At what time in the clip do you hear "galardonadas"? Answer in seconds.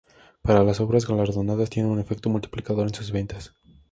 1.07-1.69